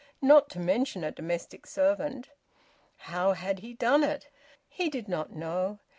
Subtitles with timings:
[0.23, 2.29] (Not to mention a domestic servant.)...
[3.05, 4.29] How had he done it?
[4.67, 5.77] He did not know.